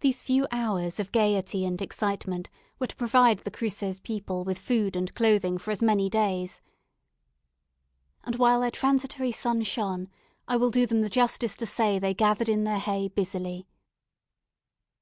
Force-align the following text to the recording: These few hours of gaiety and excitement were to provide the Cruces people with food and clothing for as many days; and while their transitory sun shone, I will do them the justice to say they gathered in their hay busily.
These 0.00 0.22
few 0.22 0.46
hours 0.50 0.98
of 0.98 1.12
gaiety 1.12 1.66
and 1.66 1.82
excitement 1.82 2.48
were 2.78 2.86
to 2.86 2.96
provide 2.96 3.40
the 3.40 3.50
Cruces 3.50 4.00
people 4.00 4.42
with 4.42 4.56
food 4.58 4.96
and 4.96 5.14
clothing 5.14 5.58
for 5.58 5.70
as 5.70 5.82
many 5.82 6.08
days; 6.08 6.62
and 8.24 8.36
while 8.36 8.58
their 8.60 8.70
transitory 8.70 9.32
sun 9.32 9.64
shone, 9.64 10.08
I 10.46 10.56
will 10.56 10.70
do 10.70 10.86
them 10.86 11.02
the 11.02 11.10
justice 11.10 11.56
to 11.56 11.66
say 11.66 11.98
they 11.98 12.14
gathered 12.14 12.48
in 12.48 12.64
their 12.64 12.78
hay 12.78 13.08
busily. 13.08 13.68